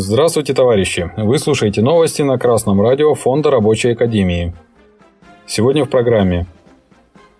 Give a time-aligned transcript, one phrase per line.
[0.00, 1.10] Здравствуйте, товарищи!
[1.16, 4.54] Вы слушаете новости на Красном радио Фонда Рабочей Академии.
[5.46, 6.46] Сегодня в программе.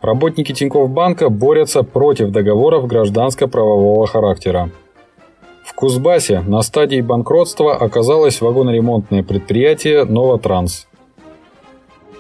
[0.01, 4.71] Работники Тинькофф Банка борются против договоров гражданско-правового характера.
[5.79, 10.89] Кузбассе на стадии банкротства оказалось вагоноремонтное предприятие «Новотранс».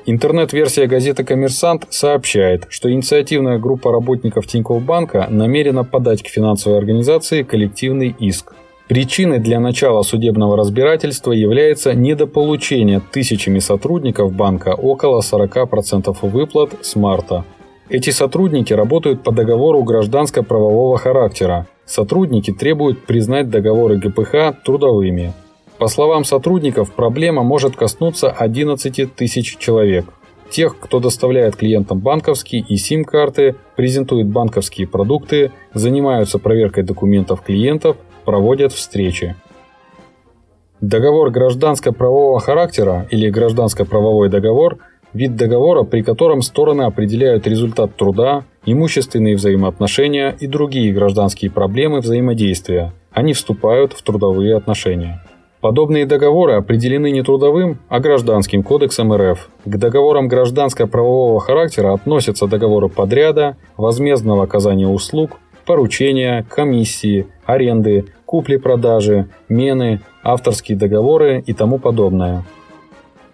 [0.06, 7.42] Интернет-версия газеты «Коммерсант» сообщает, что инициативная группа работников Тинькофф Банка намерена подать к финансовой организации
[7.42, 8.55] коллективный иск–
[8.87, 17.45] Причиной для начала судебного разбирательства является недополучение тысячами сотрудников банка около 40% выплат с марта.
[17.91, 21.66] Эти сотрудники работают по договору гражданско-правового характера.
[21.87, 25.33] Сотрудники требуют признать договоры ГПХ трудовыми.
[25.79, 30.04] По словам сотрудников, проблема может коснуться 11 тысяч человек.
[30.51, 37.96] Тех, кто доставляет клиентам банковские и сим-карты, презентует банковские продукты, занимаются проверкой документов клиентов–
[38.29, 39.37] проводят встречи.
[40.82, 44.77] Договор гражданско-правового характера или гражданско-правовой договор–
[45.12, 52.92] вид договора, при котором стороны определяют результат труда, имущественные взаимоотношения и другие гражданские проблемы взаимодействия.
[53.10, 55.23] Они вступают в трудовые отношения.
[55.60, 59.48] Подобные договоры определены не трудовым, а гражданским кодексом РФ.
[59.65, 70.00] К договорам гражданско-правового характера относятся договоры подряда, возмездного оказания услуг, поручения, комиссии, аренды, купли-продажи, мены,
[70.22, 72.44] авторские договоры и тому подобное.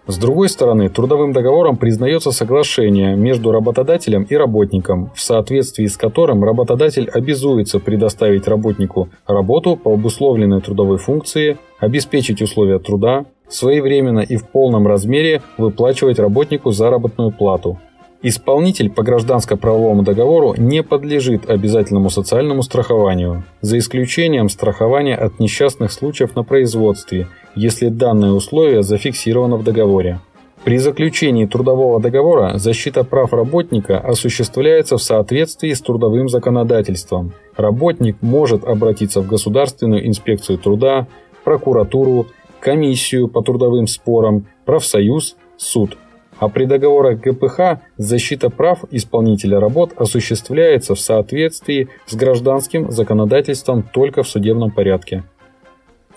[0.07, 6.43] С другой стороны, трудовым договором признается соглашение между работодателем и работником, в соответствии с которым
[6.43, 14.47] работодатель обязуется предоставить работнику работу по обусловленной трудовой функции, обеспечить условия труда, своевременно и в
[14.47, 17.79] полном размере выплачивать работнику заработную плату,
[18.27, 26.35] Исполнитель по гражданско-правовому договору не подлежит обязательному социальному страхованию, за исключением страхования от несчастных случаев
[26.35, 30.19] на производстве, если данное условие зафиксировано в договоре.
[30.63, 37.33] При заключении трудового договора защита прав работника осуществляется в соответствии с трудовым законодательством.
[37.55, 41.07] Работник может обратиться в Государственную инспекцию труда,
[41.43, 42.27] прокуратуру,
[42.59, 45.97] комиссию по трудовым спорам, профсоюз, суд–
[46.37, 54.23] а при договорах ГПХ защита прав исполнителя работ осуществляется в соответствии с гражданским законодательством только
[54.23, 55.23] в судебном порядке.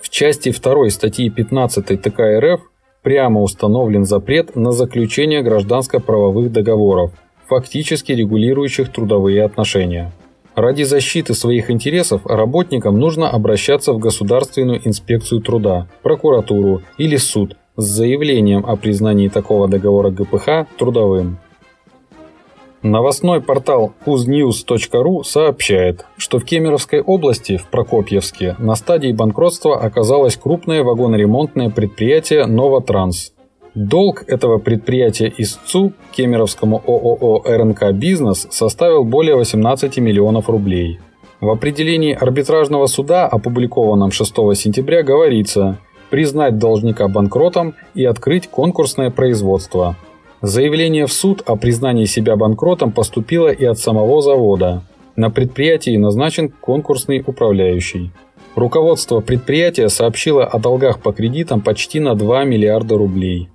[0.09, 2.63] В части 2 статьи 15 ТК РФ
[3.03, 7.13] прямо установлен запрет на заключение гражданско-правовых договоров,
[7.47, 10.11] фактически регулирующих трудовые отношения.
[10.55, 17.85] Ради защиты своих интересов работникам нужно обращаться в Государственную инспекцию труда, прокуратуру или суд с
[17.85, 21.39] заявлением о признании такого договора ГПХ трудовым.
[22.83, 30.85] Новостной портал kuznews.ru сообщает, что в Кемеровской области, в Прокопьевске, на стадии банкротства оказалось крупное
[30.85, 33.33] вагоноремонтное предприятие «Новотранс».
[33.75, 41.01] Долг этого предприятия истцу, Кемеровскому ООО «РНК Бизнес», составил более 18 миллионов рублей.
[41.41, 45.79] В определении арбитражного суда, опубликованном 6 сентября, говорится,
[46.11, 49.97] признать должника банкротом и открыть конкурсное производство.
[50.41, 54.83] Заявление в суд о признании себя банкротом поступило и от самого завода.
[55.17, 58.13] На предприятии назначен конкурсный управляющий.
[58.55, 63.49] Руководство предприятия сообщило о долгах по кредитам почти на 2 миллиарда рублей.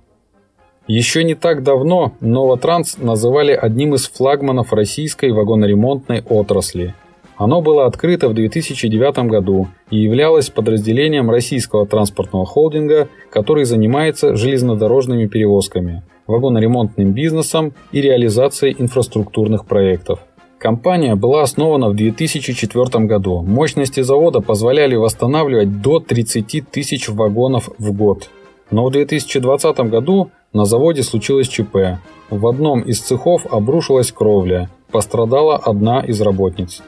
[0.86, 6.94] Еще не так давно Новотранс называли одним из флагманов российской вагоноремонтной отрасли–
[7.36, 15.26] оно было открыто в 2009 году и являлось подразделением российского транспортного холдинга, который занимается железнодорожными
[15.26, 20.20] перевозками, вагоноремонтным бизнесом и реализацией инфраструктурных проектов.
[20.58, 23.42] Компания была основана в 2004 году.
[23.42, 28.30] Мощности завода позволяли восстанавливать до 30 тысяч вагонов в год.
[28.70, 31.98] Но в 2020 году на заводе случилось ЧП.
[32.30, 34.70] В одном из цехов обрушилась кровля.
[34.90, 36.82] Пострадала одна из работниц.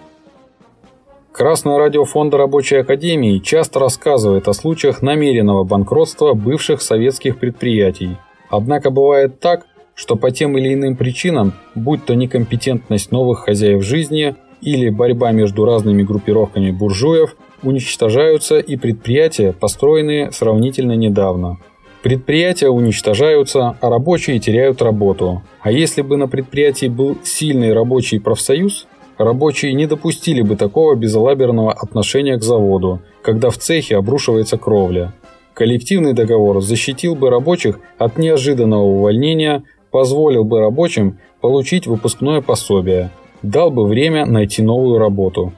[1.32, 8.16] Красное радио Фонда Рабочей Академии часто рассказывает о случаях намеренного банкротства бывших советских предприятий.
[8.50, 14.36] Однако бывает так, что по тем или иным причинам, будь то некомпетентность новых хозяев жизни
[14.60, 21.58] или борьба между разными группировками буржуев, уничтожаются и предприятия, построенные сравнительно недавно.
[22.02, 25.42] Предприятия уничтожаются, а рабочие теряют работу.
[25.62, 28.86] А если бы на предприятии был сильный рабочий профсоюз,
[29.18, 35.14] Рабочие не допустили бы такого безалаберного отношения к заводу, когда в цехе обрушивается кровля.
[35.56, 43.08] Коллективный договор защитил бы рабочих от неожиданного увольнения, позволил бы рабочим получить выпускное пособие,
[43.40, 45.54] дал бы время найти новую работу.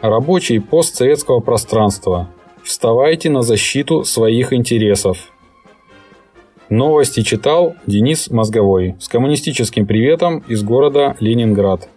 [0.00, 2.28] Рабочие постсоветского пространства.
[2.62, 5.32] Вставайте на защиту своих интересов.
[6.68, 11.88] Новости читал Денис Мозговой с коммунистическим приветом из города Ленинград.